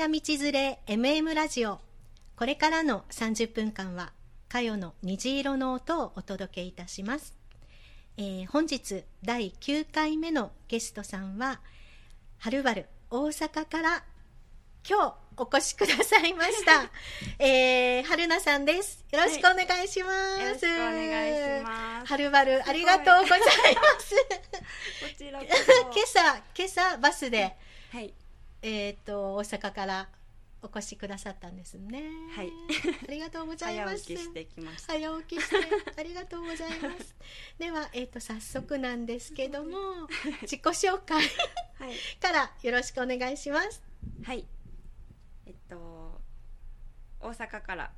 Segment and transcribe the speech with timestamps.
[0.00, 1.78] な道連れ MM ラジオ。
[2.34, 4.14] これからの30分間は
[4.48, 7.34] かよの虹色の音をお届けいたします、
[8.16, 11.60] えー本日第9回目のゲストさんは
[12.38, 14.02] はるばる大阪から
[14.88, 16.90] 今日お越しくださいました、
[17.38, 19.04] えー、春菜さんです。
[19.12, 22.10] よろしくお願いします、よろしくお願いします。
[22.10, 24.14] はるばるありがとうございます。
[25.04, 25.44] こちらこ
[25.94, 27.54] 今朝今朝バスで
[27.92, 27.98] そ。
[27.98, 28.14] はい。
[28.62, 30.08] えっ、と大阪から
[30.62, 32.02] お越しくださったんですね。
[32.36, 32.52] はい。
[33.08, 34.04] ありがとうございます。
[34.04, 34.92] 早起きしてきました。
[34.92, 35.56] 早起きして
[35.98, 37.14] ありがとうございます。
[37.58, 40.06] ではえっ、と早速なんですけども
[40.42, 41.16] 自己紹介
[41.78, 41.94] はい。
[42.20, 43.82] からよろしくお願いします。
[44.22, 44.46] はい。
[45.46, 46.20] えっと
[47.20, 47.90] 大阪から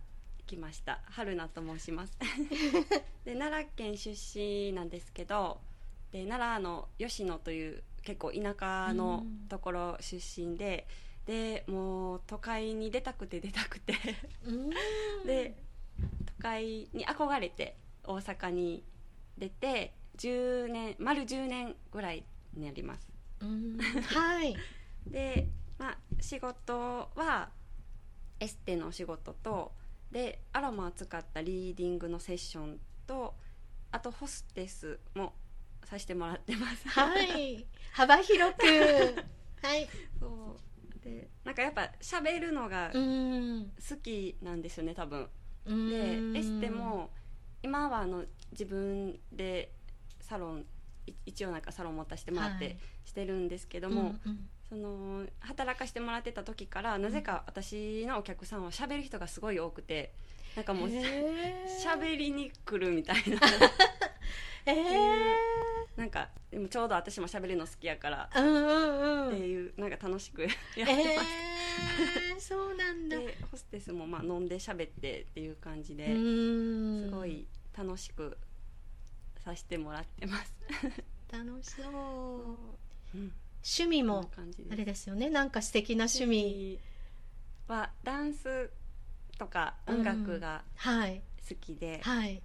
[0.46, 2.16] 来ました春菜と申します。
[3.24, 5.60] で奈良県出身なんですけど、
[6.12, 10.86] で奈良の吉野という結構田舎のうんところ出身で、
[11.26, 13.94] でもう都会に出たくて出たくて。
[14.44, 14.70] うん
[15.26, 15.54] で
[16.26, 18.84] 都会に憧れて大阪に
[19.38, 23.08] 出て10年丸10年ぐらいになります
[23.40, 24.56] うんはい。
[25.06, 27.50] で、まあ、仕事は
[28.40, 29.72] エステのお仕事と
[30.10, 33.34] でアロマを使ったリーディングのセッションと
[33.90, 35.32] あとホステスも
[35.84, 37.66] させてもらってますはい。
[37.92, 38.66] 幅広く。
[39.62, 39.88] はい。
[40.18, 41.04] そう。
[41.04, 43.72] でなんかやっぱ喋るのがうん。
[43.88, 45.28] 好きなんですよね多分。
[45.66, 45.88] うん。
[46.34, 47.10] でエステも
[47.62, 49.72] 今はあの自分で
[50.20, 50.66] サロン
[51.06, 52.58] い一応なんかサロン持たせてもらっはい。
[52.60, 54.48] てしてるんですけども、うんうん。
[54.68, 60.14] その働かしてもらってた時からなぜか私のお客さんは喋る人がすごい多くて
[60.56, 61.66] なんかもうへー。
[61.84, 63.38] 喋りに来るみたいな。
[64.66, 64.72] え
[65.96, 69.28] なんかでもちょうど私も喋るの好きやからー、うんうんうん。
[69.28, 70.98] っていうなんか楽しくやってます、
[72.30, 73.18] えー、そうなんだ。
[73.18, 78.36] でホステスもまあ飲んで喋ってっていう感じで、うんすごい楽しく
[79.44, 80.54] させてもらってます、
[81.30, 81.82] 楽しそ
[83.14, 83.16] う。
[83.16, 83.32] うん
[83.64, 84.28] 趣味も
[84.72, 85.30] あれですよね。
[85.30, 86.80] なんか素敵な趣味。
[87.68, 88.70] はダンス
[89.38, 92.42] とか音楽がはい好きで、はい。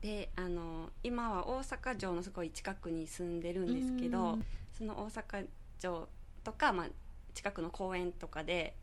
[0.00, 4.44] であの今は大阪城のすごい近くに住んでるんですけど、うん
[4.76, 5.46] その大阪
[5.80, 6.08] 城
[6.44, 6.86] とか、まあ、
[7.34, 8.76] 近くの公園とかで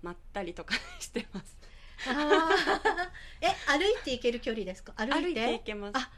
[0.00, 1.56] まったりとかしてます
[3.40, 4.92] え歩いて行ける距離ですか？
[4.96, 5.52] 歩いて？
[5.54, 6.08] 行けますあ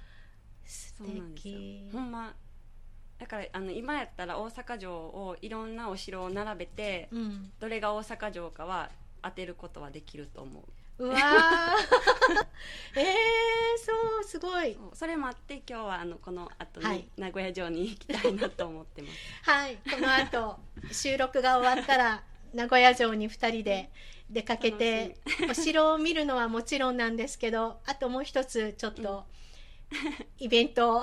[0.66, 1.88] 素そうなんですよ敵。
[1.92, 2.34] ほんま
[3.18, 7.52] だからあの今やったら大阪城をいろんなお城を並べてうん。
[7.58, 8.90] どれが大阪城かは
[9.22, 10.62] 当てることはできると思う
[10.98, 11.20] うわー。
[12.94, 13.04] えー、
[13.84, 14.76] そうすごい。
[14.92, 17.08] それもあって今日はあのこの後にはい。
[17.16, 19.14] 名古屋城に行きたいなと思ってます、
[19.50, 19.76] はい。
[19.76, 20.58] この後
[20.92, 22.22] 収録が終わったら
[22.52, 23.90] 名古屋城に二人で
[24.28, 25.16] 出かけて
[25.50, 29.26] お城を見るのはもちろんなんですけど、あともう一つちょっと
[30.38, 31.02] イベントを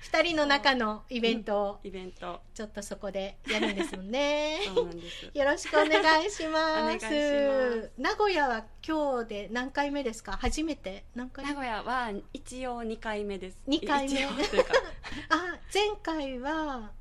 [0.00, 4.60] 二人の中のイベントをイベントちょっとそこでやるんですもんね。
[4.74, 7.90] そうなんです よろしくお願いします。
[7.98, 10.32] 名古屋は今日で何回目ですか？
[10.40, 11.50] 初めて何回目？
[11.52, 14.24] 名古屋は一応2回目です二回目
[15.28, 16.92] あ、前回は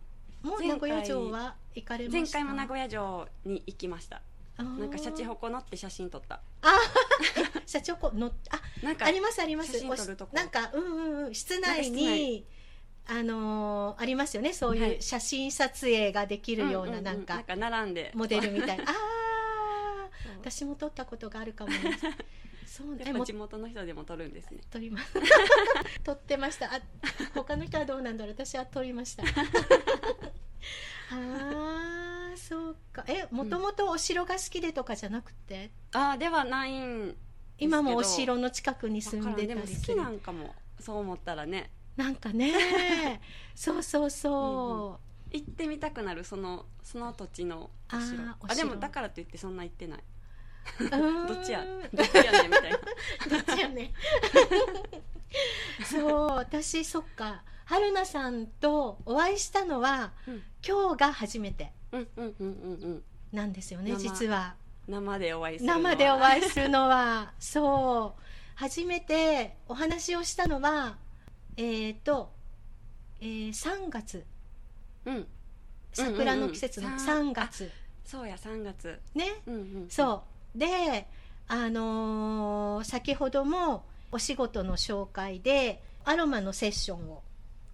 [0.41, 2.17] もう名古屋城は行かれました？
[2.19, 4.21] 前回も名古屋城に行きました
[4.57, 6.41] なんかシャチホコ乗って写真撮った
[7.65, 9.71] シャチホコのあなんかありますあります。
[10.33, 12.45] なんかうんうんうん室内に
[13.11, 14.53] あのーありますよね。
[14.53, 18.83] そうはいいう写真撮影ができるようななんか並んでモデルみたいな。
[18.87, 20.09] ああ、
[20.39, 21.71] 私も撮ったことがあるかも。
[22.65, 25.13] そう えもやっぱ地元の人でも撮るんですね撮ります。
[26.03, 26.67] 撮ってました。
[26.73, 26.79] あ、
[27.33, 28.33] 他の人はどうなんだろう。
[28.33, 29.23] 私は撮りました。
[31.11, 33.03] ああ、そうか。
[33.07, 37.15] え、もともとお城が好きでとかじゃなくて、ああではないん
[37.57, 40.09] 今もお城の近くにだ住んでからでも好たりするきな。
[40.09, 43.19] んかもそう思ったらねなんかね、
[43.54, 45.01] そうそうそ
[45.31, 48.22] 行ってみたくなるそのその土地のおあ城。
[48.48, 50.04] あでもだからといってそんな行ってない。
[50.80, 51.66] どっちや？
[51.94, 52.78] どっちやねんみたいな。
[53.30, 53.92] どっちやね。
[55.84, 57.44] そう、私そっか。
[57.66, 60.44] 春菜さんとお会いしたのはうん。
[60.66, 61.74] 今日が初めて。
[61.92, 63.04] うんうんうんうんうん。
[63.34, 63.92] なんですよね。
[63.92, 63.98] 生。
[63.98, 64.56] 実は。
[64.88, 65.80] 生でお会いするのは。
[65.80, 67.34] 生でお会いするのは。
[67.40, 68.22] そう。
[68.56, 70.98] 初めてお話をしたのは
[71.57, 72.31] えっ、と、
[73.22, 74.25] えー3月。
[75.06, 75.28] うん。
[75.94, 77.72] 桜の季節のうんうんうん3月、
[78.06, 79.00] そうや3月。
[79.16, 79.42] ね。
[79.48, 79.90] うんうん。
[79.90, 80.24] そ
[80.56, 80.57] う。
[80.57, 81.07] で
[81.48, 87.24] あのー先ほどもお仕事の紹介でアロマのセッションを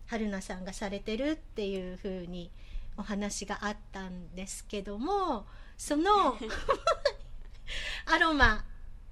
[0.08, 2.52] 春菜さんがされてるっていうふうに
[2.98, 5.46] お話があったんですけども
[5.78, 6.38] その
[8.06, 8.64] アロマ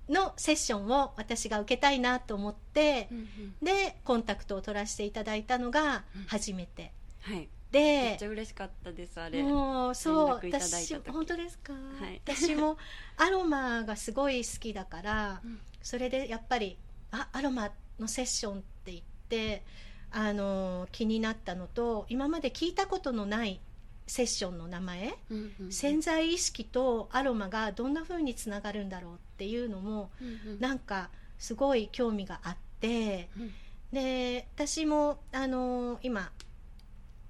[0.09, 3.25] のセッションを私が受けたいなと思ってうんうん。
[3.61, 6.23] でコンタクトを取らせていただいたのがうん。
[6.27, 6.91] 初めて、
[7.21, 7.35] はい。
[7.35, 9.41] めっでちゃ嬉しかったですあれ。
[9.41, 11.09] もうそう連絡いただいた私時。
[11.11, 11.79] 本当ですか、は
[12.09, 12.21] い。
[12.25, 12.77] 私も
[13.17, 15.59] アロマがすごい好きだからうん。
[15.81, 16.77] それでやっぱり
[17.11, 19.63] あアロマのセッションって言って
[20.11, 23.59] あの気になったのと今まで聞いたことのない
[24.05, 30.59] セッションの名前、うんうん潜在意識とアロマがどんな風につながるんだろうっていうのもうんうん。
[30.59, 31.09] なんか
[31.39, 33.51] すごい興味があってうん。
[33.91, 36.31] で私もあの今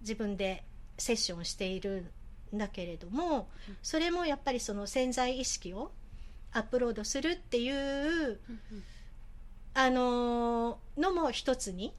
[0.02, 0.64] 自分で
[0.98, 2.06] セッションしている
[2.54, 3.78] んだけれどもうん。
[3.82, 5.92] それもやっぱりその潜在意識を
[6.52, 8.40] アップロードするっていううんうん。
[9.76, 11.94] あののも一つに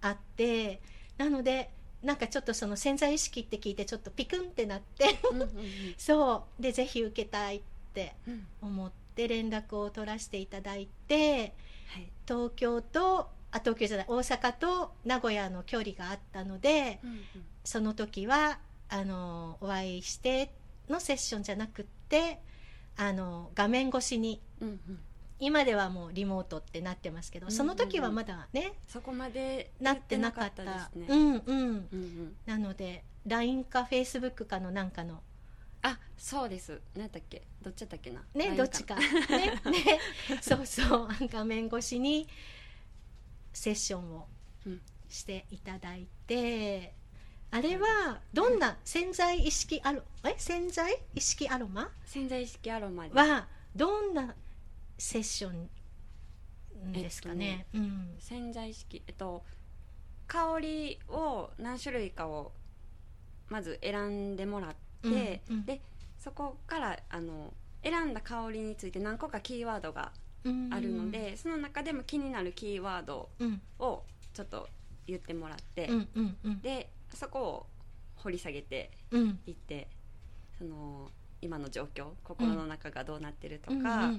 [0.00, 0.80] あって
[1.18, 1.70] なので
[2.04, 5.18] なんかちょっとその潜在意識って聞いてちょっとピクンってなって
[5.98, 6.62] そう。
[6.62, 7.62] でぜひ受けたいっ
[7.94, 8.46] てうん。
[8.60, 11.54] 思って連絡を取らせていただいて
[11.88, 12.10] はい。
[12.28, 17.20] 東京とあ東京じゃない大阪と名古屋の距離があったのでうんうん。
[17.64, 18.58] その時は
[18.88, 20.52] あのお会いして
[20.88, 22.38] のセッションじゃなくって
[22.96, 24.40] あの画面越しに
[25.44, 27.56] 今ではもうリモートってなってますけど、うんうんうん。
[27.58, 30.64] その時はまだねそこまでなってなかった。
[30.64, 31.06] ね。
[31.06, 31.38] うんうん。
[31.46, 32.36] うんうん。
[32.46, 35.20] なので LINE か Facebook かのなんかの
[35.82, 36.80] あそうです。
[36.94, 37.42] 何やっけ？
[37.60, 38.22] どっちやったっけな？
[38.34, 38.94] ねどっちか。
[38.96, 39.02] ね
[39.66, 40.00] ね。
[40.40, 41.08] そうそう。
[41.30, 42.26] 画面越しに
[43.52, 44.26] セッションを
[44.66, 44.80] うん。
[45.10, 46.94] していただいて、
[47.50, 50.34] あれはどんな潜在意識アロえ？
[50.38, 51.90] 潜在意識アロマ？
[52.06, 53.14] 潜在意識アロマで。
[53.14, 53.46] は
[53.76, 54.34] どんな
[55.04, 57.66] セッションですかね。
[57.74, 58.14] うん。
[58.18, 59.44] 潜在意識えっと
[60.26, 62.52] 香りを何種類かを
[63.50, 65.66] まず選んでもらって、うんうん。
[65.66, 65.82] で
[66.18, 67.52] そこからあの
[67.82, 70.10] 選んだ香りについて何個かキーワードが
[70.42, 70.72] うん。
[70.72, 73.60] あるので、その中でも気になるキーワードうん。
[73.78, 74.66] をちょっと
[75.06, 75.90] 言ってもらって、
[76.62, 77.66] でそこを
[78.16, 79.38] 掘り下げてうん。
[79.46, 79.86] いって
[80.56, 81.10] その
[81.42, 84.14] 今の状況心の中がどうなってるとか、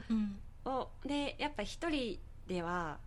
[0.65, 2.97] をでやっぱ一人では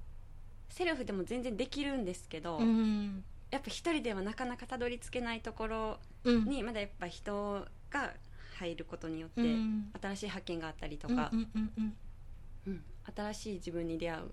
[0.71, 3.25] セルフでも全然できるんですけど、うん。
[3.51, 6.45] やっぱ一人ではなかなかたどり着けないところうん。
[6.45, 8.13] にまだやっぱ人が
[8.59, 9.91] 入ることによってうん。
[10.01, 11.31] 新しい発見があったりとか、
[13.17, 14.27] 新しい自分に出会うっ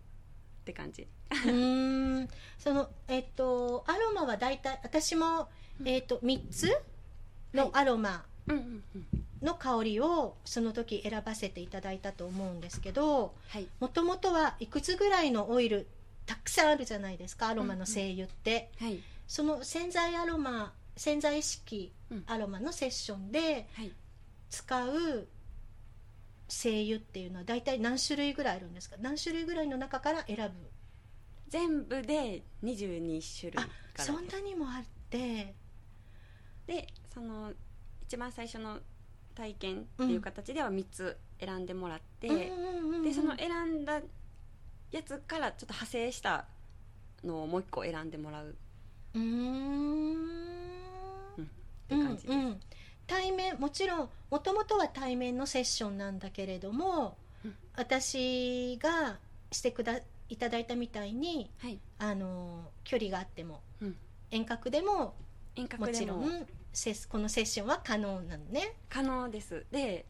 [0.66, 1.08] て感じ。
[1.32, 2.30] うーん。
[2.58, 5.48] そのえっとアロマは大体私も、
[5.80, 5.88] うん。
[5.88, 6.70] えっと3つ
[7.54, 8.26] のアロマ
[9.46, 13.68] の香りをその時選ばせていただいたと思うんですけどはい。
[13.80, 15.88] もともとはいくつぐらいのオイル
[16.26, 17.48] たくさんあるじゃないですか？
[17.50, 19.00] アロマの精油って、はい。
[19.28, 22.24] その潜在アロマ潜在意識うん。
[22.28, 23.92] アロマのセッションではい。
[24.50, 25.28] 使う
[26.48, 28.96] 精油っていうのは大体何種類ぐらいあるんですか？
[29.00, 30.52] 何種類ぐらいの中から選ぶ？
[31.48, 33.70] 全部で22種類あか
[34.00, 34.04] ら。
[34.04, 35.54] そんなにもあって。
[36.68, 37.54] でその
[38.08, 38.80] 一番最初の
[39.36, 44.02] 体験っていう形では3つ選んでもらって、でその選んだ
[44.92, 46.46] やつからちょっと派生した
[47.24, 48.56] のをもう一個選んでもらう。
[49.14, 50.16] うーん。
[51.42, 51.46] っ
[51.88, 52.60] て感じです、うんうん。
[53.06, 57.56] 対面もちろんもともとは対面のセッションなんだけれども、うん。
[57.76, 59.18] 私が
[59.52, 60.00] してくだ
[60.30, 63.96] いただいたみたいにはい、あの距離があってもうん、
[64.32, 65.14] 遠隔でも
[65.56, 66.18] 遠隔でも。
[66.18, 66.48] もちろん
[67.10, 68.74] このセッションは可能なのね？
[68.90, 69.66] 可能です。
[69.72, 70.06] で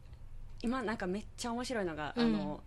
[0.62, 2.34] 今なんかめっちゃ面白いのが、うん。
[2.34, 2.60] あの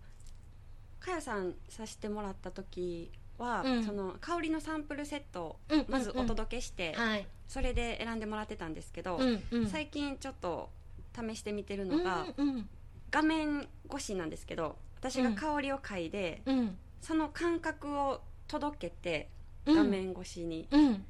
[1.00, 3.84] かよさんさせてもらった時は、うん。
[3.84, 10.70] その香りのサンプルセットをうんまずおけ届けして、はい、それで選んでもらってたんですけど、うんうん、最近ちょっと
[11.14, 12.68] 試してみてるのが、うんうん。
[13.10, 16.76] 画面越しなんですけど私が香りを嗅いで、うん。
[17.02, 19.28] その感覚を届けて
[19.66, 19.76] うん。
[19.76, 21.04] 画面越しに、うん。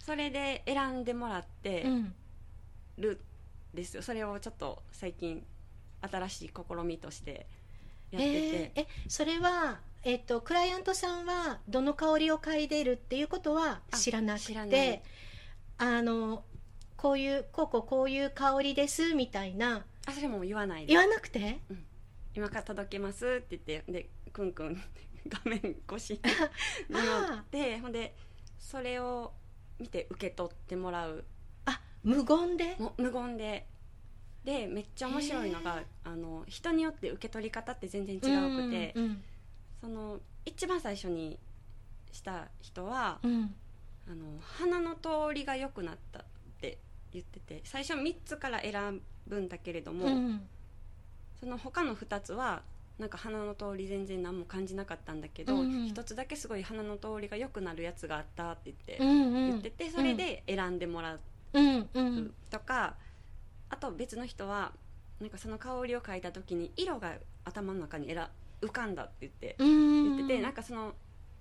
[0.00, 2.14] それで選んでもらってうん
[2.98, 3.20] る
[3.72, 4.02] んですよ。
[4.02, 5.44] それをちょっと最近
[6.00, 7.46] 新しい試みとして
[8.10, 14.70] やってて、えーえそれは、えっとクライアントさんはどの香りを嗅いでるっていうことはあ知らなく知らない。
[14.70, 15.02] て
[15.78, 16.44] あの
[16.96, 19.84] こういうこうこうこういう香りですみたいな。
[20.06, 20.88] あそれも言わないで。
[20.88, 21.60] 言わなくて？
[22.34, 24.80] 今から届けますって言ってでくんくん
[25.28, 25.58] 画面
[25.90, 26.20] 越しに
[26.94, 26.98] 持
[27.40, 28.14] ってほんで
[28.58, 29.32] それを
[29.78, 31.24] 見て受け取ってもらう。
[31.24, 31.35] あ
[32.06, 32.76] 無言で？
[32.78, 33.66] も無言で。
[34.44, 38.20] でめっちゃ面白いのがあの人によって受け取り方って全然違う
[38.64, 39.22] くて、うん
[39.80, 41.38] その一番最初に
[42.12, 43.54] した人は、うん。
[44.08, 46.22] あの鼻の通りが良くなったっ
[46.60, 46.78] て
[47.12, 50.40] 言ってて最初3つから選ぶんだけれども、うん
[51.40, 52.62] その他の2つは
[52.98, 55.86] なんか鼻の通り全然何も感じなかったんだけど、うんうん。
[55.86, 59.32] 一つだけすごい鼻の通りが良くなるやつがあったって言って、うんうん。
[59.48, 61.20] 言っててそれで選んでもらう
[61.56, 62.34] うんうん。
[62.50, 62.94] とか、
[63.70, 64.72] あと別の人は
[65.20, 68.26] なんかその香りを嗅いだ時に色が頭の中に選
[68.60, 70.16] 浮かんだって言ってうん。
[70.16, 70.94] 言ってて、なんかその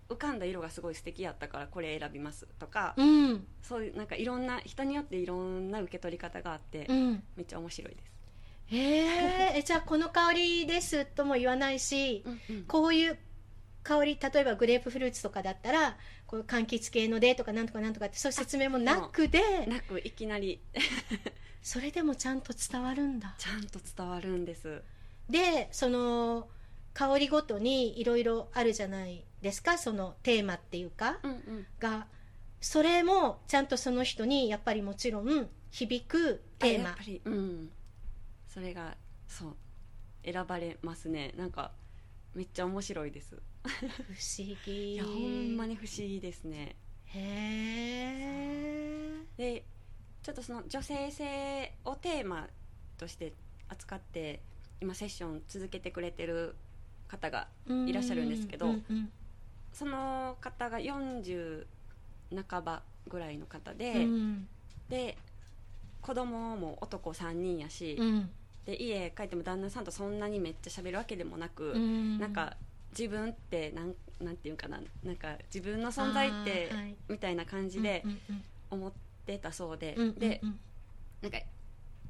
[0.09, 3.45] 浮かんだ色がすごい素敵やったからこれ選びますとか、うん。
[3.61, 7.23] そういうなんかいろんな人によっていろんな受け取り方があって、うん。
[7.35, 8.11] めっちゃ面白いです。
[8.67, 9.57] へー。
[9.57, 12.23] えじゃあこの香りですとも言わないし、
[12.67, 13.17] こういう
[13.85, 20.59] 香り例えばグレープフルーツとかだったらこう柑橘系のでとかなんとかなんとかってそういう説明もなくでなくいきなり。
[21.61, 23.35] それでもちゃんと伝わるんだ。
[23.37, 24.81] ちゃんと伝わるんです。
[25.29, 26.47] でその
[26.93, 31.67] 香りごとにいろいろあるじゃないですかそのテーマっていうかうんうん。
[31.79, 32.07] が
[32.61, 36.85] それもちゃんとその人にやっぱりもちろん響くテーマ。
[36.85, 37.71] あやっぱりうん。
[38.47, 39.55] それがそう
[40.23, 41.33] 選ばれますね。
[41.37, 41.71] なんか
[42.33, 43.35] めっちゃ面白いです
[43.67, 43.85] 不
[44.21, 44.93] 思議。
[44.93, 46.75] いやほんまに不思議ですね。
[47.07, 47.19] へ
[48.17, 49.63] えで
[50.23, 52.47] ちょっとその女性性をテーマ
[52.97, 53.33] として
[53.69, 54.41] 扱って
[54.81, 56.55] 今セッション続けてくれてる
[57.07, 59.09] 方がいらっしゃるんですけどうんうん
[59.73, 61.65] その方が40
[62.49, 64.47] 半ばぐらいの方で、うん
[64.89, 65.17] で
[66.01, 68.29] 子供も男3人やし、うん。
[68.63, 72.19] で家帰っても旦那さんとそんなにめっちゃ喋るわけでもなく、うん。
[72.19, 72.57] なんか
[72.97, 76.71] 自分ってなんなんていうかななんか自分の存在って、
[77.09, 78.03] みたいな感じで
[78.69, 78.91] 思っ
[79.25, 80.59] てたそうで、うんでうん。
[81.21, 81.39] なんか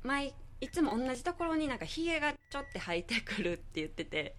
[0.04, 4.36] 毎いつも同じところになんかひげがちょって生えてくるって言ってて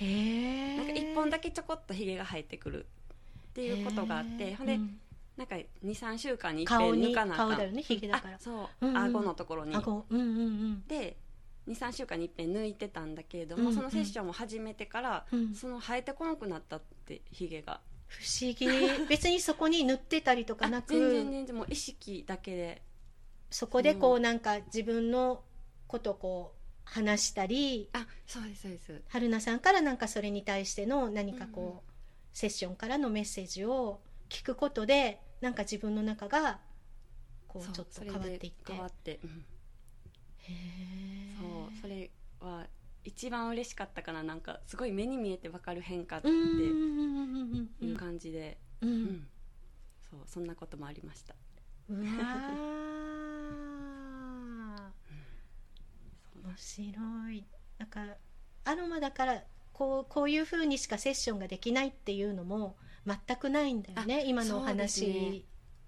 [0.00, 4.78] なんか1本だけちょこっとひげが生えてくるっていうことがあってほんで、
[5.36, 7.48] なんか23週間に一遍顔に抜かなあかん。
[7.48, 8.36] 顔だよねひげだから。
[8.36, 8.96] あそう、うんうん。
[8.98, 9.74] 顎のところに。
[9.74, 10.04] 顎。
[10.08, 10.84] うんうんうん。
[10.86, 11.16] で
[11.68, 13.74] 23週間に一遍抜いてたんだけれども、うんうん。
[13.74, 15.54] そのセッションを始めてから、うん。
[15.54, 17.80] その生えてこなくなったってひげが。
[18.06, 18.66] 不思議。
[19.08, 22.82] 別にそこに塗ってたりとかなあ全然く全然もう意識だけで。
[23.50, 25.42] そこでこうなんか自分の
[25.86, 29.02] ことをこう話したりあそうですそうです。
[29.08, 31.80] 春菜さんからなんかそれに対しての何かこう、うんうん。
[32.32, 36.60] セッションからのメッセージを聞くことでなんか自分の中が
[37.46, 38.72] こそううちょっと変わっていって。
[38.72, 39.44] 変わって、うん
[41.40, 41.44] そ
[41.76, 42.66] うそれは
[43.04, 44.22] 一番嬉しかったかな。
[44.22, 49.04] なんかすごい目に見えて分かる変化っていうん感じで、ううん。
[49.04, 49.28] ん
[50.10, 51.34] そうそんなこともありました。
[51.88, 52.08] うわー
[56.44, 57.44] 面白い。
[57.78, 58.16] なんか
[58.64, 62.76] アロマだからこうこういうふうにしかセッションができないっていうのも
[63.06, 65.42] 全くないんだよねあ今のお話ね。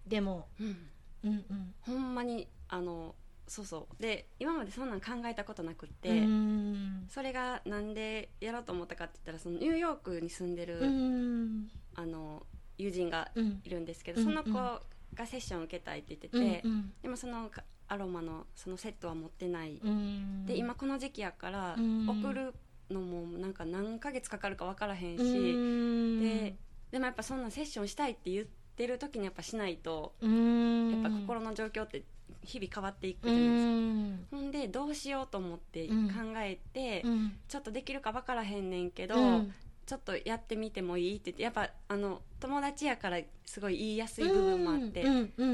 [0.07, 0.49] でも。
[0.61, 0.91] うん。
[1.25, 1.75] うんうん。
[1.83, 3.15] ほんまにあの
[3.51, 4.01] そうそう。
[4.01, 7.05] で今までそんなん考えたことなくって、うん。
[7.09, 11.69] それがなんでやろうと思ったかって言ったらそのニューヨークに住んでる、うん。
[11.97, 12.47] あの
[12.79, 13.61] 友人がうん。
[13.65, 14.27] いるんですけど、うん。
[14.29, 16.71] その子がセッションを受けたいって言ってて、うん。
[16.71, 16.93] うん。
[17.03, 20.47] でもそのかアロマのそのセットは持ってない、うん。
[20.47, 22.09] で今この時期やから、うん。
[22.09, 22.55] 送る
[22.89, 26.21] のもなんか何ヶ月かかるか分からへんし、うん。
[26.21, 26.57] で
[26.93, 31.03] でもやっぱそんなセッションしたいって言ってる時にやっぱしないと、うん。
[31.03, 32.05] やっぱ心の状況って
[32.43, 34.27] 日々変わっていくうじゃないですか、ん。
[34.31, 36.37] ほんでどうしようと思って考うん。
[36.39, 37.39] えて、うん。
[37.49, 39.55] ちょっとできるか分からへんねんけど、うん。
[39.87, 45.05] ちょっとやってみてもいいって言ってやっぱあの友達やからすごい言いやすい部分もあって、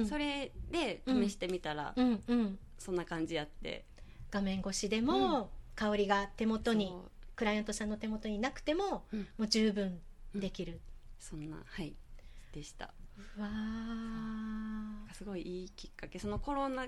[0.07, 1.95] それで試してみたら、
[2.78, 3.85] そんな感じやって。
[4.31, 6.95] 画面越しでも香りが手元に
[7.35, 9.21] クライアントさんの手元になくてもうん。
[9.38, 10.00] もう十分
[10.35, 10.81] できる、
[11.19, 11.95] そんなはい。
[12.52, 12.87] でした。
[12.87, 12.88] う
[13.38, 15.14] わー。
[15.14, 16.18] すごいいいきっかけ。
[16.18, 16.87] そのコロナ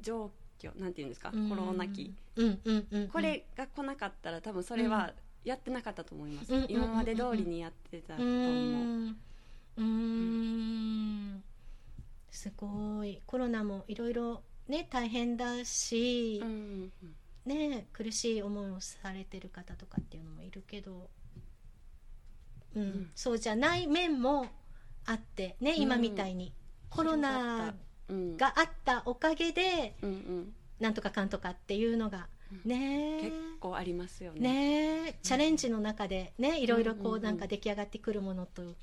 [0.00, 1.48] 状況なんていうんですか、うん。
[1.48, 2.14] コロナ期。
[2.36, 3.08] うんうんうんうん。
[3.08, 5.12] これが来なかったら多分それは
[5.44, 8.34] やってなかったと思います、うん今まで通りにやってたうと思う、
[9.76, 11.42] うーん。
[12.30, 13.20] すごい。
[13.26, 17.14] コロナもいろいろね大変だし、うんうん
[17.44, 21.08] ね苦しい思いをされてる方とかっていうのもいるけど、
[22.74, 22.82] うん。
[22.82, 23.10] ん。
[23.14, 24.46] そうじゃない面も
[25.06, 25.82] あってね、うん。
[25.82, 26.52] 今みたいに。
[26.90, 27.74] コロナ
[28.08, 28.36] うん。
[28.36, 30.54] があったおかげでうんうん。
[30.80, 32.28] なんとかかんとかっていうのが
[32.64, 32.70] うん。
[32.70, 33.20] ね。
[33.22, 35.02] 結構ありますよね。
[35.04, 35.18] ね。
[35.22, 37.22] チャレンジの中でねいろいろこうんうんううん。
[37.22, 38.76] なんか出来上がってくるものとうん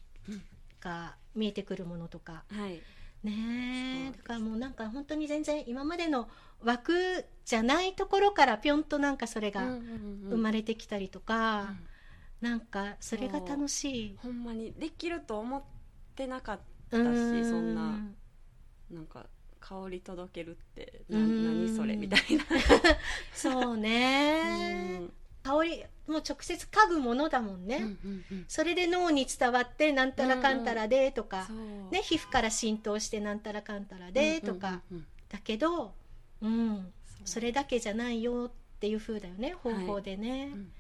[0.80, 2.44] か見えてくるものとか。
[2.50, 2.82] はい。
[3.24, 4.12] ね。
[4.18, 6.28] だからもうなんか本当に全然今までの
[6.62, 11.74] 枠じゃないところからぴょんとなんかそれが生まれれてきたりとか、
[12.42, 14.18] なんかそれが楽しい。
[14.22, 15.64] ほんまにできると思っ
[16.16, 17.50] てなかったしうん。
[17.50, 18.00] そんな
[18.92, 19.26] なんか
[19.60, 21.68] 香り届けるってなうん。
[21.68, 22.44] 何それみたいな。
[23.34, 25.00] そうね。
[25.00, 25.14] うん。
[25.44, 28.46] 香りもう直接嗅ぐものだもんね、うんうんうん。
[28.48, 31.58] それで脳に伝わってなんたらかんたらでとか、そう。
[31.92, 35.96] ね、皮膚から浸透してなんたらかんたらでとか、うんうんだけど、
[36.42, 36.72] うん、う。
[36.74, 36.94] ん
[37.26, 40.72] それだけじゃないよっていう風だよね方法でね、うん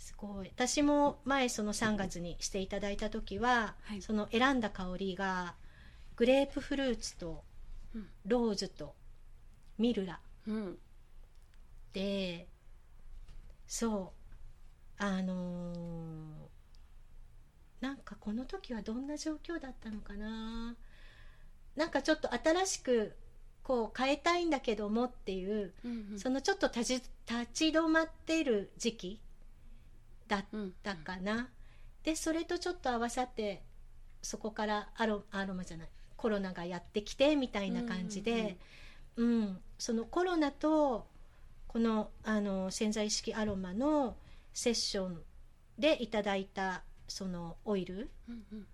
[0.00, 0.48] すごい。
[0.48, 4.02] 私も前その3月にしていただいた時は、はい。
[4.02, 5.54] その選んだ香りが
[6.16, 7.44] グレープフルーツと
[7.94, 8.08] うん。
[8.24, 8.94] ローズと
[9.78, 10.20] ミルラ。
[10.48, 10.78] うん。
[11.92, 12.48] で
[13.66, 14.12] そ
[14.98, 15.02] う。
[15.02, 16.50] あのー
[17.80, 20.76] なんかこの時はどんな状況だったのかな。
[21.76, 23.16] なんかちょっと新しく
[23.62, 26.18] こう変えたいんだけどもっていううんうん。
[26.18, 29.20] そのちょっと立ち立ち止まっている時期
[30.30, 31.48] だっうんたかな、
[32.04, 33.62] でそれとちょっと合わさって
[34.22, 38.56] そこからアロアロマじゃないコロナがやってきてみたいな感じで、
[39.16, 41.06] うんそのコロナと
[41.66, 44.16] このあの潜在意識アロマの
[44.54, 45.20] セッション
[45.78, 48.66] でいただいたそのオイルうんうん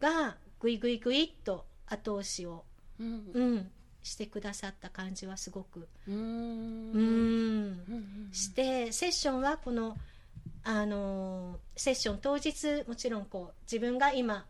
[0.00, 2.64] がグイグイグイっと後押しを、
[2.98, 3.70] うんうん、
[4.02, 6.22] してくださった感じはすごく、うんうん。
[6.22, 7.84] うん。
[8.26, 8.32] うん。
[8.32, 9.96] してセッションはこの
[10.64, 14.46] あのセッション当日もちろんこう自分が今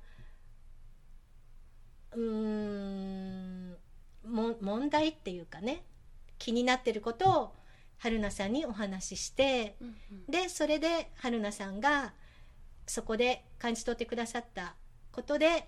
[2.13, 3.77] うーん
[4.25, 5.85] も問題っていうかね
[6.39, 7.55] 気になってることを
[7.99, 10.31] 春菜さんにお話ししてうんうん。
[10.31, 12.15] でそれで春菜さんが
[12.87, 14.75] そこで感じ取ってくださった
[15.11, 15.67] ことで、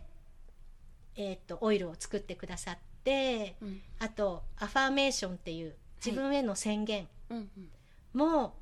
[1.16, 3.80] えー、とオイルを作ってくださってうん。
[3.98, 5.74] あとアファーメーションっていう
[6.04, 7.68] 自分への宣言うんうん。
[8.12, 8.54] も、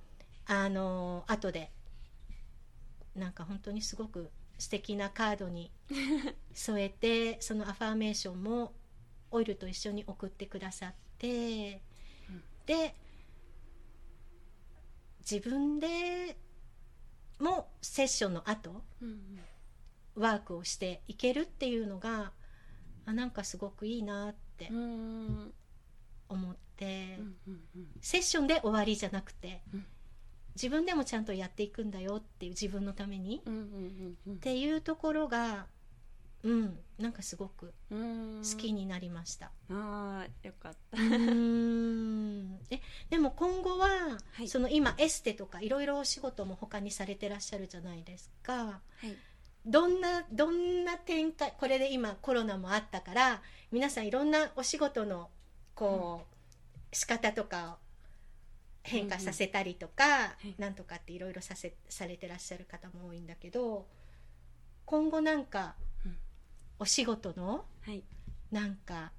[0.46, 1.70] あの後で
[3.14, 5.70] なんか本当にすごく素敵なカードに
[6.52, 8.72] 添えてそのアファーメーションも
[9.30, 11.83] オイルと一緒に送ってくださって、
[12.28, 12.42] うん。
[12.66, 12.94] で
[15.28, 16.37] 自分で
[17.40, 19.38] もセッションの後うん
[20.14, 22.33] ワークをしていけるっていうのが
[23.04, 25.54] あなんかすごくいいなってうんうん
[26.28, 27.61] 思って、うんうん
[28.00, 29.87] セッションで終わりじゃなくて、うん
[30.55, 34.37] 自分でもちゃんとやっていくんだよっていう自分のために、っうんうんうん。
[34.38, 35.67] ていうところが
[36.43, 38.43] うんなんかすごくうん。
[38.43, 39.47] 好きになりました。
[39.71, 40.99] ああよかった。
[42.71, 44.49] えでも今後は、はい。
[44.49, 48.53] その今エステとかいろいろお仕事も他にされてらっしゃるじゃないですか。
[48.55, 49.17] はい。
[49.67, 55.31] どんなどんな展開これで今コロナもあったから皆さんいろんなお仕事の
[55.75, 56.27] こ
[56.93, 57.84] う、仕方とかを
[58.85, 60.55] 変化させたりとか、い。
[60.59, 63.87] なんとかっていろいろさせされてらっしゃる方も多いんだけど
[64.85, 66.16] 今後なんか、うん。
[66.79, 68.05] お仕事のはい。
[68.53, 69.12] なんか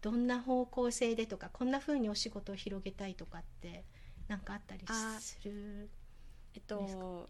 [0.00, 3.84] どんな方向性でとかこんな風にお仕事を広げたいとかって
[4.28, 5.88] なんかあったりあする
[6.54, 7.28] えっと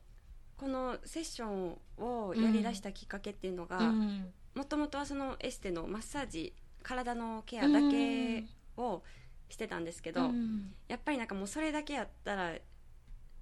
[0.57, 4.33] このセッションをやりだしたきっかけっていうのがうん。
[4.55, 8.45] もともとはそのエステのマッサージ体のケアだけ
[8.79, 9.03] を
[9.49, 10.75] してたんですけど、うん。
[10.89, 12.55] やっぱりなんかもうそれだけやったら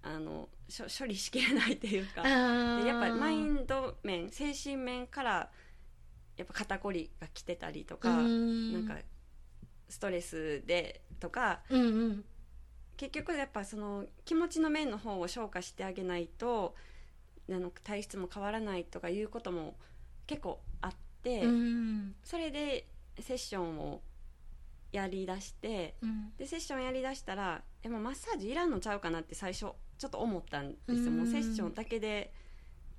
[0.03, 0.49] あの
[0.99, 5.51] 処理しきれないっていうかやっぱマインド面精神面から
[6.37, 8.73] やっぱ肩こりが来てたりとか、うん。
[8.73, 9.03] なんか
[9.89, 12.25] ストレスでとかうんうん。
[12.97, 16.75] 結局やっぱその気持ちの面の方を消化してあげないと
[17.51, 19.75] あの体質も変わらないとかいうことも
[20.27, 22.15] 結構あって、うん。
[22.23, 22.87] それで
[23.21, 24.03] セッションを
[24.95, 26.33] やりだしてうん。
[26.39, 31.17] でセッションやりだしたらえもうマッサージいらんのちゃうかなって最初ちょっと思ったんですよ、うん。
[31.19, 32.33] もうセッションだけで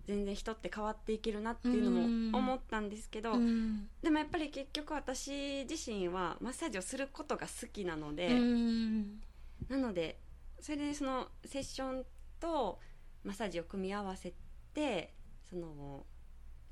[0.06, 2.32] 全然人って変わっていけるなっていうのうん。
[2.32, 3.88] も思ったんですけど、うん。
[4.04, 9.22] でもやっぱり結局私自身はマッサージをすることが好きなので、うん。
[9.70, 10.20] なので
[10.60, 12.06] それでそのセッション
[12.40, 12.80] と
[13.24, 14.34] マッサージを組み合わせ
[14.74, 15.14] て
[15.50, 16.06] その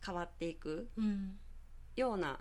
[0.06, 1.38] 変わっていくうん。
[1.96, 2.40] ような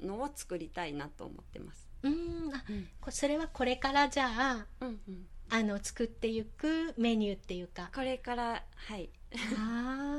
[0.00, 1.88] のを作りたいなと思ってます。
[2.02, 2.54] うん。
[2.54, 2.64] あ
[3.00, 7.90] こそれはこれからじゃあうんうん、あの作っていくメニューっていうか。
[7.94, 9.10] これからはい。
[9.56, 10.18] あ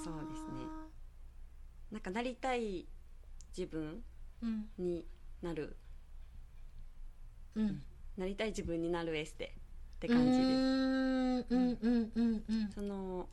[0.00, 0.66] あそうですね。
[1.90, 2.86] なんかなりたい
[3.56, 4.02] 自分
[4.42, 5.06] うんに
[5.42, 5.76] なる。
[7.54, 7.82] うん。
[8.16, 9.54] なりたい自分になるエステ
[9.96, 10.40] ってう感じです。
[10.40, 10.42] ん。
[10.42, 11.46] うん。
[11.50, 12.12] うん。
[12.14, 12.44] うん。
[12.48, 12.70] うん。
[12.74, 13.28] その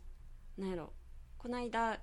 [0.58, 0.94] なんやろ。
[1.38, 2.00] この間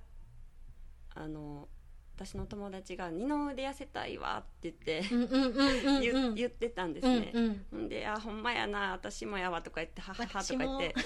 [1.14, 1.68] あの
[2.16, 7.30] 私の友達が「二の腕痩せたいわ 」って言って、言ってたんですうんね。
[7.34, 7.66] うん。
[7.70, 10.86] ほんで「あほんまやな私もやわ」とか言って「ははは」とか言って。
[10.88, 11.04] って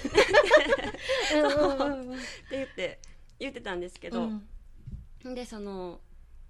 [2.49, 2.99] 言って
[3.39, 4.23] 言ってたんですけど、
[5.25, 5.35] うん。
[5.35, 5.99] でその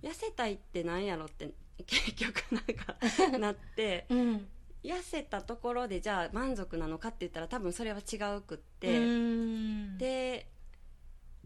[0.03, 1.51] 痩せたいってなんやろって
[1.87, 2.95] 結局なんか
[3.39, 4.47] なってうん。
[4.83, 9.97] 痩せたところでじゃあ満足なのかって言ったら多分それは違うくっうて、ん。
[9.97, 10.50] で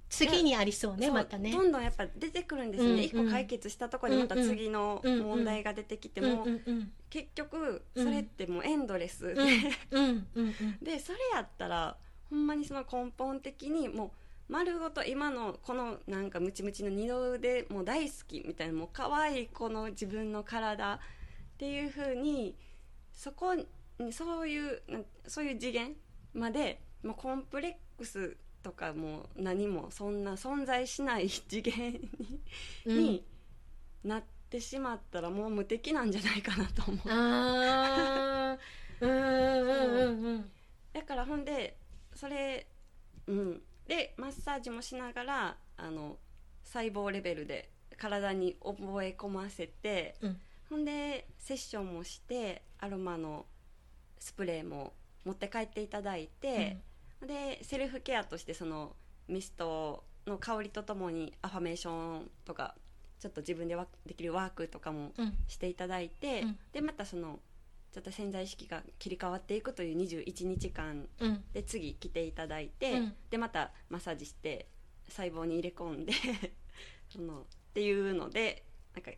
[0.09, 1.51] 次にありそうねまたね。
[1.51, 6.47] どんどんやっぱ出てくるんですよね、一個解決したところでまた次の問題が出てきてうんも、
[7.09, 11.97] 結局それってもうエンドレスで、それやったら
[12.29, 14.11] ほんまにその根本的にもう
[14.47, 20.99] 丸ごと今のこのなんかムチムチの二の腕もう大好きみたいなもう可愛いこの自分の体っ
[21.57, 22.55] ていう風に
[23.11, 23.65] そこに
[24.11, 24.81] そういう
[25.25, 25.95] そういう次元
[26.33, 32.01] までもうコンプレックスとかもう何もそんな存在しない次元に,、
[32.87, 32.97] うん。
[32.97, 33.25] に
[34.03, 36.99] なってしまったらもう無敵なんじゃないかなと思う。
[37.07, 39.05] あー。
[39.05, 40.51] うんうんうんうん
[40.93, 41.77] だからほんで
[42.15, 42.65] それ
[43.27, 43.61] うん。
[43.87, 46.17] でマッサージもしながらあの
[46.63, 50.41] 細胞レベルで体に覚え込ませてうん。
[50.71, 53.45] ほんでセッションもしてアロマの
[54.17, 56.77] スプレーも持って帰っていただいて、
[57.25, 58.95] でセルフケアとしてその
[59.27, 62.75] ミストの香りとともにアファメーションとか
[63.19, 65.33] ちょっと自分でわできるワークとかもうん。
[65.47, 66.57] していただいて、うん。
[66.73, 67.39] でまたその
[67.91, 71.43] ちょっと潜在意識が切り替わっていくという21日間うん。
[71.53, 73.13] で次来ていただいて、うん。
[73.29, 74.67] でまたマッサージして
[75.09, 76.13] 細胞に入れ込んで
[77.09, 79.11] そのっていうのでなんか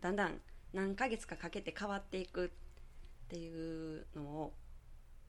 [0.00, 0.40] だんだん
[0.72, 4.54] 何ヶ月かかけて変わっていくっていうのを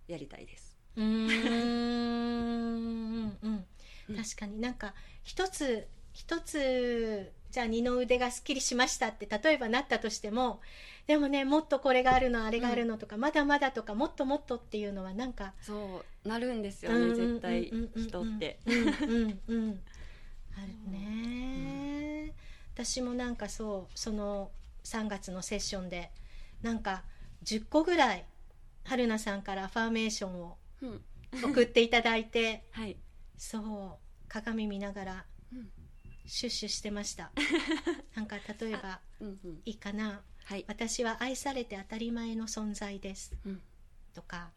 [0.07, 0.76] やりたいです。
[0.97, 1.07] うーん。
[3.43, 3.65] うん
[4.15, 4.61] 確かに。
[4.61, 10.59] なんか一つ一つじゃあ二の腕がすっきりしましたって例えばなったとしても
[11.05, 17.71] でもねもっとこれがあるのあれがあるのとか、まだまだとかもっともっとっていうのはなんかそうなるんですよねうんうんうんうん絶対
[18.03, 18.59] 人って。
[18.65, 18.81] うんう
[19.27, 19.79] んうん
[20.57, 22.33] あるね、
[22.73, 24.49] 私もなんかそうその
[24.83, 26.09] 3月のセッションで
[26.63, 27.03] なんか
[27.43, 28.25] 10個ぐらい
[28.83, 30.53] 春菜さんからアファーメーションをうん
[31.43, 32.67] 送っていただいて。
[32.71, 32.97] はい、
[33.37, 35.69] そう鏡見ながらうん。
[36.25, 37.31] シュッシュしてました。
[38.15, 39.61] なんか例えばうんうん。
[39.65, 40.23] いいかな。
[40.43, 40.65] はい。
[40.67, 43.33] 私は愛されて当たり前の存在です。
[43.45, 43.61] うん。
[44.13, 44.51] とか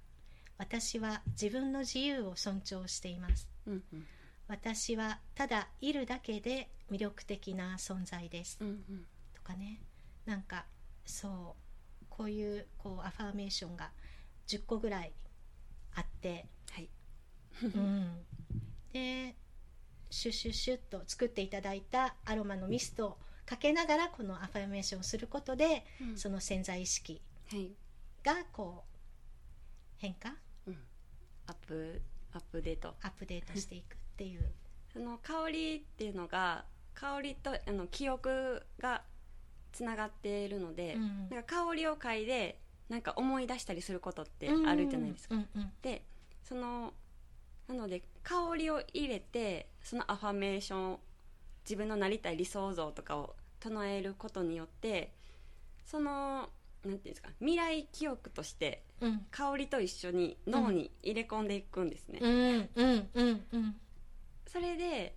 [0.58, 3.48] 私は自分の自由を尊重しています。
[3.66, 4.06] うんうん。
[4.48, 8.58] 私はただいるだけで魅力的な存在です。
[8.60, 9.06] うんうん。
[9.34, 9.80] とかね。
[10.26, 10.66] なんか
[11.06, 11.56] そ
[12.02, 13.92] うこういうこうアファーメーションが
[14.46, 15.12] 10個ぐらい
[16.00, 16.46] あって。
[16.72, 16.88] はい。
[17.62, 18.26] うん、
[18.92, 19.36] で
[20.10, 26.16] シュッシュッシュッと作っていただいたアロマのミストをかけながらこのアファメーションをすることで、うん。
[26.16, 27.70] その潜在意識はい。
[28.24, 28.96] がこう
[29.98, 30.34] 変化？
[30.66, 30.78] うん。
[31.46, 32.00] アップ
[32.32, 32.94] アップデート。
[33.02, 34.52] アップデートしていくっていう、
[34.92, 39.02] その香りっていうのが香りとあの記憶が
[39.72, 41.28] つながっているので、うん。
[41.30, 42.58] なんか香りを嗅いで
[42.90, 45.36] なんか思い出したりすることってあるじゃないですか。
[45.36, 45.72] うんうん。
[45.80, 46.04] で
[46.42, 46.92] その
[47.68, 50.98] なので香りを入れてそのアファメーション
[51.64, 55.14] 自分のなりたい理想像とかを唱えることによって
[55.84, 59.24] そのなんていうんですか未来記憶としてうん。
[59.30, 62.18] 香りと一緒に脳に入れ込んでいくんですね。
[62.20, 63.76] うんうんうんうん。
[64.48, 65.14] それで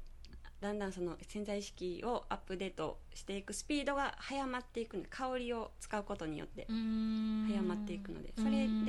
[0.63, 7.47] だんだんその潜在意識をアップデートしていくスピードが早まっていくので香りを使うことによって、うん。
[7.49, 8.85] 早まっていくのでそれでうん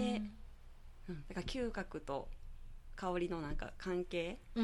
[1.29, 2.29] だから嗅覚と
[2.95, 4.61] 香りのなんか関係を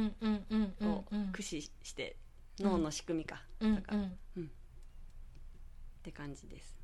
[1.10, 2.14] うん駆使して
[2.60, 4.16] 脳の仕組みかうんとか、うん。
[4.36, 4.48] うんっ
[6.02, 6.78] て感じです。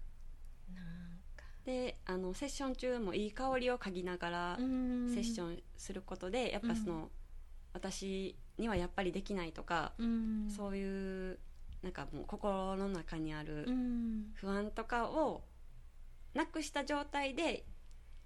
[1.64, 5.08] であのセッション中もいい香りを嗅ぎながらうん。
[5.14, 7.10] セッションすることでやっぱその、
[7.72, 10.50] 私にはやっぱりできないとか、うん。
[10.50, 11.38] そういう
[11.82, 14.32] なんかもう心の中にあるうん。
[14.34, 15.42] 不安とかを
[16.34, 17.64] なくした状態で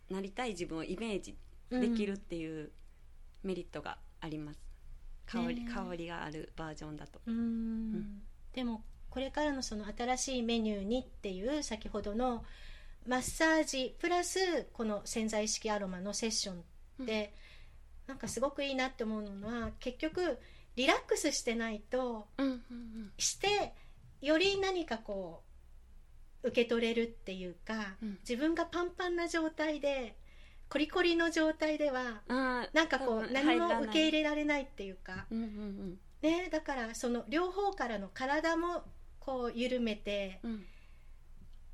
[0.09, 1.37] なりたい自分をイメージ
[1.71, 2.73] できるっていう
[3.43, 4.61] メリットがあります、
[5.27, 7.21] 香り香りがあるバージョンだと。
[7.27, 8.23] うーん。
[8.53, 12.45] でもこれからのその新しいメニューにっていう先ほどの
[13.07, 14.39] マッサージプラス
[14.73, 16.55] この潜在意識アロマのセッショ
[17.03, 17.35] ンで、
[18.11, 20.41] なんかすごくいいなって思うのは結局
[20.75, 22.27] リラックスしてないと
[23.19, 23.73] して
[24.21, 25.45] より何かこ
[26.43, 28.19] う受け取れるっていうか、うん。
[28.29, 30.17] 自分がパンパンな状態で
[30.69, 35.27] コリコリの状態ではなんかこう何も受け入れられないっていうか。
[35.31, 38.83] ね、だからその両方からの体も
[39.21, 40.41] こう緩めて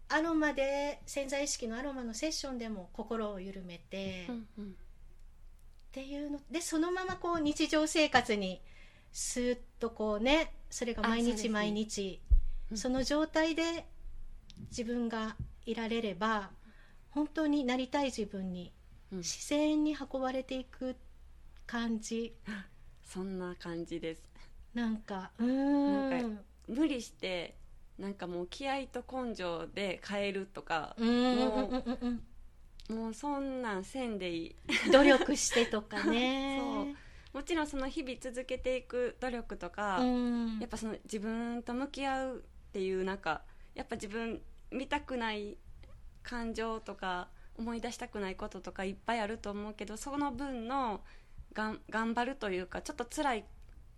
[0.08, 4.76] アロマで潜在意識のアロマのセッションでも心を緩めて、っうんうん
[5.96, 8.60] ていうのでそのままこう日常生活に
[9.12, 12.20] スーッとこうねそれが毎日毎日
[12.70, 12.76] うん。
[12.76, 13.86] その状態で
[14.70, 16.50] 自分がいられれば
[17.10, 18.74] 本当になりたい自分に
[19.10, 19.18] うん。
[19.20, 20.96] 自然に運ばれていく
[21.66, 22.34] 感じ。
[23.02, 24.28] そんな感じです。
[24.74, 26.10] なんかうーん。
[26.10, 27.56] なん無理して
[27.96, 31.08] なんかもう気合と根性で変えるとか、うん。
[31.08, 32.26] うんうんうんうん
[32.88, 34.56] もうそんなんせんでいい。
[34.92, 36.94] 努力してとかね。
[37.32, 40.58] もちろんその日々続けていく努力とか、うん。
[40.60, 43.42] やっぱその自分と向き合うっていうなんか
[43.74, 45.58] やっぱ自分見たくない
[46.22, 51.02] 感情とか思い出したくないこととかいっぱいあると思うけどその分の
[51.52, 53.44] がん頑張るというかちょっと辛い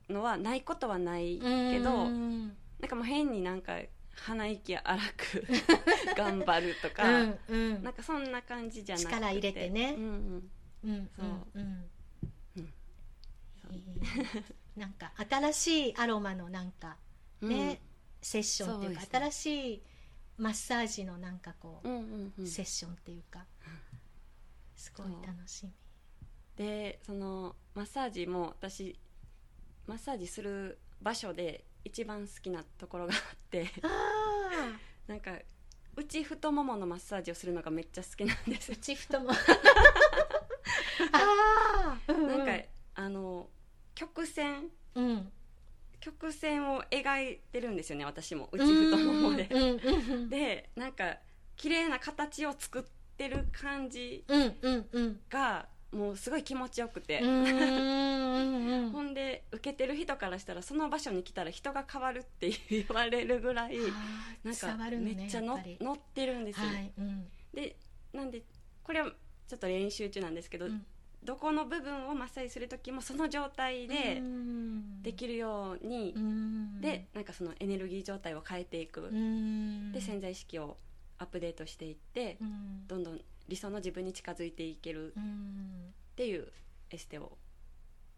[0.09, 2.57] のはないことはないけど、うん。
[2.81, 3.79] なんかもう変になんか
[4.27, 5.47] 鼻息荒く
[6.17, 7.83] 頑張るとか、うんうん。
[7.83, 9.15] なんかそんな感じじゃなくて。
[9.15, 9.95] 力入れてね。
[9.97, 10.51] うん
[10.85, 10.91] うん。
[10.91, 11.27] うんそう。
[11.55, 11.91] うん。
[12.57, 12.75] うん
[14.77, 16.97] なんか新しいアロマのなんか
[17.41, 17.81] ね、
[18.23, 19.09] セッションっていうかね。
[19.13, 19.83] 新しい
[20.37, 22.47] マッサージのなんかこう、うんうんうん。
[22.47, 23.45] セッションっていうか
[24.77, 25.73] すごい楽しみ。
[26.57, 28.99] でそのマッサージも私
[29.87, 33.89] マッサージする場所で一番好きなところがあってあ
[35.07, 35.33] なんか
[35.97, 38.71] 内太もものマッサージをするのがめっちゃ好きなんです。
[38.71, 39.31] あ内太も。
[41.13, 42.53] ああ、うなんか
[42.95, 43.49] あの
[43.95, 45.33] 曲線うん。
[46.01, 48.49] 曲線を描いてるんですよね私も。
[48.53, 49.49] 内太ももで。
[49.51, 50.29] うん。
[50.29, 51.19] でなんか
[51.57, 52.85] 綺麗な形を作っ
[53.17, 55.21] てる感じうんうんうん。
[55.29, 57.27] がもうすごい気持ちよくて、 ほ
[59.03, 63.79] んで受けてる人からしたらその場所に来たら人が変わるって言われるぐらい
[64.45, 67.29] なんかめっちゃの乗ってるんですよ、はいうん。
[67.55, 67.77] で
[68.13, 68.43] なんで
[68.83, 69.11] これは
[69.47, 70.85] ちょっと練習中なんですけど、うん。
[71.25, 75.03] どこの部分をマッサージする時もその状態でうん。
[75.03, 76.81] できるように、うん。
[76.83, 79.93] でなんかそのエネルギー状態を変えていく、うん。
[79.93, 80.77] で潜在意識を
[81.17, 82.87] アップデートしていって、うん。
[82.87, 86.53] どんどん理想の自分に近づいていけるうんっていう
[86.91, 87.39] エステを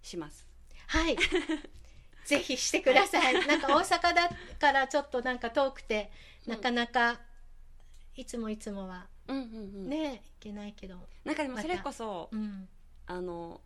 [0.03, 0.47] します
[0.87, 1.17] はい。
[2.25, 3.47] ぜひしてください。
[3.47, 6.11] なんか大阪だからちょっとなんか遠くて、
[6.47, 7.21] なかなか
[8.17, 9.47] いつもいつもはうんうんう
[9.87, 11.09] んね、いけないけど。
[11.25, 12.69] なんかでもそれこそ、うん。
[13.07, 13.61] あの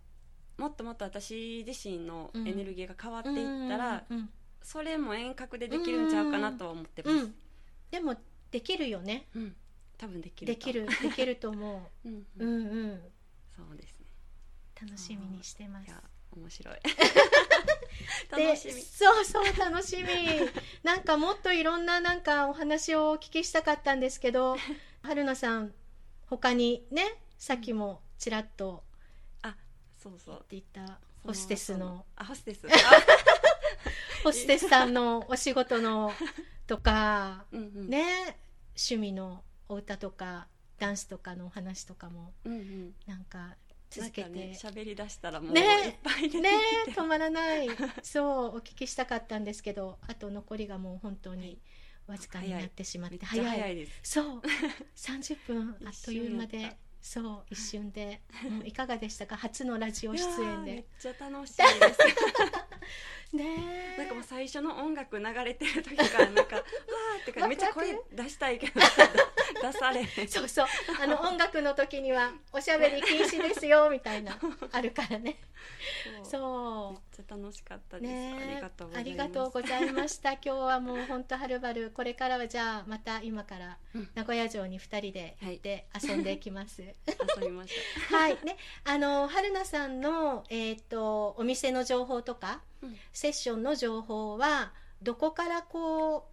[0.57, 4.31] もっともっと私自身のエネルギーが変わっていったら、うん、
[4.63, 7.35] それも遠隔でできるんちゃうかなとは思ってます、うんうん。
[7.91, 8.15] でも
[8.51, 9.27] できるよね。
[9.99, 10.59] 多分できると。
[10.59, 12.09] できる、できると思う。
[12.09, 12.27] んう。
[12.39, 13.13] ううんんうん。
[13.57, 14.07] そうですね。
[14.81, 15.87] 楽しみにしてます。
[15.87, 15.91] い。
[15.91, 16.03] や
[16.37, 16.75] 面白い。
[18.37, 18.83] で 楽しみ。
[18.83, 20.09] そうそう楽しみ。
[20.83, 24.57] なんかもっといろんななんかお話をお聞きしたかったんですけど
[25.03, 25.73] 春菜さん
[26.27, 28.83] 他にねさっきもちらっと
[29.43, 29.57] あ
[29.97, 30.45] そうそう。
[30.51, 32.05] 言っていたホステスの。
[32.17, 32.67] あホステス？
[34.25, 36.13] ホステスさんのお仕事の
[36.67, 37.89] とかうんうん。
[37.89, 38.37] ね
[38.77, 40.49] 趣味のお歌とか
[40.79, 42.95] ダンスとかのお話とかもうんうん。
[43.07, 43.57] なんか
[43.91, 44.29] 続けて。
[44.29, 46.51] なんかね喋り出したらもうねいっぱい出てきて、ね
[46.89, 47.69] え止まらない。
[48.03, 51.61] そうお聞きしたかったんですけどあと残りがもう本当に
[52.07, 53.47] わずかになってしまってちゃ早い。
[53.47, 54.01] 早いです。
[54.03, 54.43] そう。
[54.97, 56.77] 30分 あっという間で。
[57.07, 59.37] そう一瞬で、うんいかがでしたか？
[59.37, 61.99] 初のラジオ出演いやーめっでちゃ楽しいです。
[63.37, 68.81] ねえなんかもう最初の音楽流れてる時からなんか わーってかめっちゃ声出したいけど
[69.73, 70.67] 出されへん そうそう。
[71.03, 74.39] あの音楽の時にはおしゃべり禁止ですよみたいな。
[74.73, 75.39] あるからね。
[76.23, 76.31] そう。
[76.31, 78.43] そめっちゃ楽しかったうです、ね。
[78.95, 80.33] ありがとうございました。
[80.33, 84.11] 今日はもう本当はるばるこれからはじゃあまた今からうん。
[84.15, 86.95] 名古屋城に2人で行って遊んできます、遊
[87.41, 87.75] びまし
[88.11, 88.39] はい。
[88.45, 88.57] ね。
[88.85, 92.99] あの春菜さんの、えー、とお店の情報とかた、うん。
[93.13, 94.73] セッションの情報は
[95.03, 96.29] どこからこ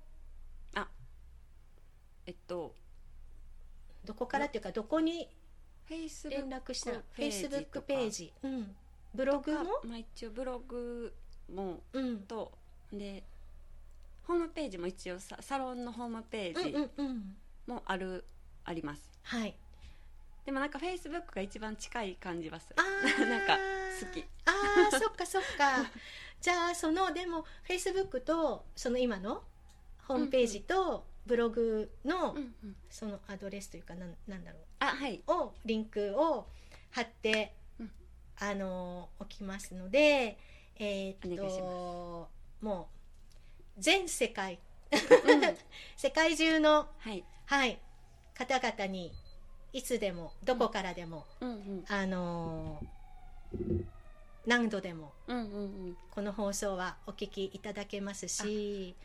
[2.25, 2.80] えっとう
[4.05, 5.29] どこからっていうかどこに
[5.89, 8.75] 連ッ絡したらフェイスブックページ、うん、
[9.13, 11.13] ブログも、まあ、一応ブログ
[11.53, 12.51] もうん、と
[12.93, 13.23] で
[14.23, 17.35] ホームページも一応ササロンのホームページうんうんうん。
[17.67, 18.25] もある、
[18.63, 19.11] あります。
[19.23, 19.55] はい。
[20.45, 22.75] でもなんかフェイスブックが一番近い感じはする。
[22.79, 23.25] あー。
[23.29, 23.57] なんか
[23.99, 24.25] 好き。
[24.45, 25.91] あーそっかそっか。
[26.39, 29.43] じゃあそのでもフェイスブックとその今の
[30.07, 32.75] ホームページとブログのうんうん。
[32.89, 34.61] そのアドレスというかなんなんだろう。
[34.79, 35.21] あはい。
[35.27, 36.47] をリンクを
[36.91, 37.91] 貼って、うん。
[38.39, 40.37] あの置きますので
[40.77, 42.29] えーっと
[42.61, 42.89] も
[43.77, 44.59] う全世界
[44.91, 44.95] う
[45.35, 45.41] ん。
[45.95, 47.23] 世界中のはい。
[47.45, 47.79] はい
[48.33, 49.11] 方々に
[49.73, 51.49] いつでもどこからでも、うん。
[51.49, 52.81] うんあの
[54.45, 55.97] 何度でもうんうんうん。
[56.09, 58.95] この放送はお聞きいただけますし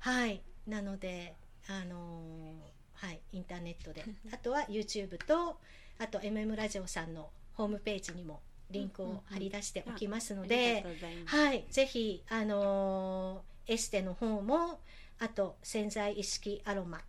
[0.00, 0.42] はい。
[0.66, 1.34] なので
[1.70, 2.54] あの
[2.94, 4.04] はい、インターネットで。
[4.32, 5.58] あとは YouTube と
[5.98, 10.84] あと MM ラジオさんのホームページにもリンクを貼り出しておきますので
[11.26, 14.80] はい、ぜひ、あのーエステの方も
[15.20, 17.02] あと潜在意識アロマ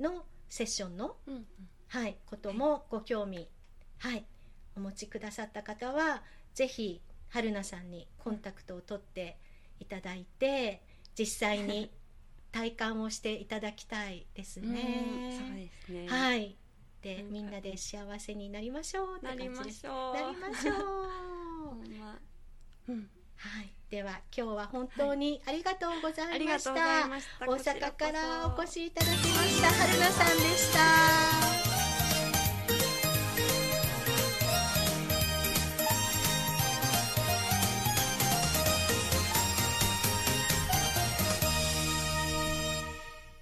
[0.00, 1.46] のセッションの、うんうん。
[1.86, 3.48] はい、こともご興味、
[3.98, 4.24] はい、
[4.74, 9.38] お持ちくださった方はぜひ春菜さんにコンタクトを取って
[9.78, 10.82] いただいて
[11.16, 11.92] 実際に
[12.52, 15.54] 体感をしていただきたいですうんそうね。
[15.56, 16.56] ですねはい、
[17.02, 19.48] でみんなで幸せになりましょうなり。
[19.48, 20.76] ましょうなりましょう。
[21.98, 22.18] ま
[22.88, 26.72] うんはい、では今日は本当にありがとうござあいました。
[27.40, 31.61] 大阪からお越ししいただきました春菜さんでした。